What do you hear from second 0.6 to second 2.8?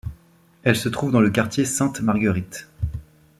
Elle se trouve dans le quartier Sainte-Marguerite.